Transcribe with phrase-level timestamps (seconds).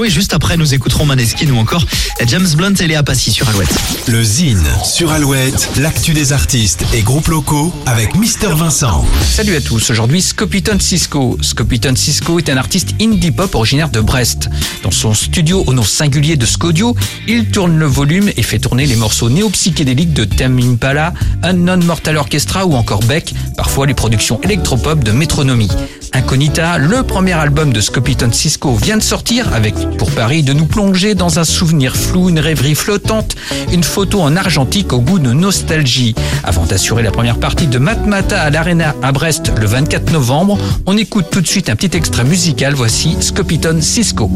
[0.00, 0.04] Cisco.
[0.04, 1.84] Et juste après, nous écouterons Maneskin ou encore
[2.26, 3.74] James Blunt et Léa Passy sur Alouette.
[4.08, 9.04] Le Zine sur Alouette, l'actu des artistes et groupes locaux avec Mister Vincent.
[9.28, 11.38] Salut à tous, aujourd'hui Scopiton Cisco.
[11.40, 14.48] Scopiton Cisco est un artiste indie pop originaire de Brest.
[14.82, 16.96] Dans son studio au nom singulier de Scodio,
[17.26, 21.12] il tourne le volume et fait tourner les morceaux néo-psychédéliques de Tame Impala,
[21.42, 25.70] Unknown Mortal Orchestra ou encore Beck, parfois les productions électropop de Métronomie.
[26.12, 30.66] Incognita, le premier album de Scopiton Cisco vient de sortir avec pour Paris de nous
[30.66, 33.36] plonger dans un souvenir flou, une rêverie flottante,
[33.72, 36.14] une photo en argentique au goût de nostalgie.
[36.44, 40.96] Avant d'assurer la première partie de Matmata à l'Arena à Brest le 24 novembre, on
[40.96, 42.74] écoute tout de suite un petit extrait musical.
[42.74, 44.30] Voici Scopiton Cisco.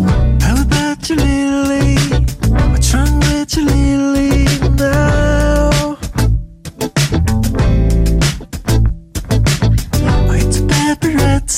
[11.46, 11.50] I'd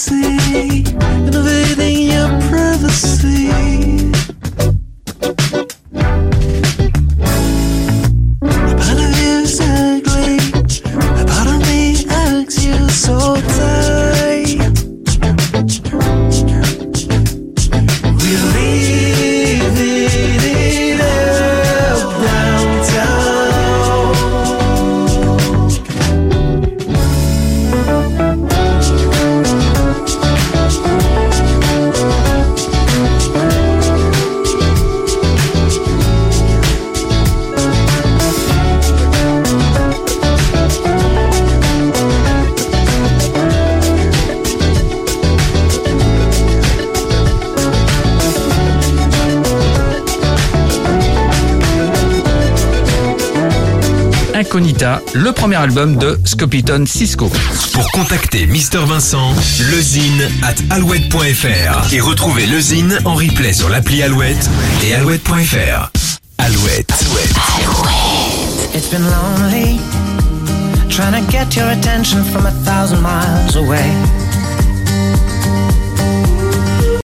[0.90, 1.85] in a way that
[54.36, 57.32] Incognita, le premier album de Scopiton Cisco.
[57.72, 59.32] Pour contacter Mister Vincent,
[59.70, 64.50] lezine at alouette.fr et retrouver Lezine en replay sur l'appli Alouette
[64.84, 65.90] et alouette.fr.
[66.36, 66.92] Alouette.
[68.74, 69.80] It's been lonely
[70.90, 73.90] trying to get your attention from a thousand miles away.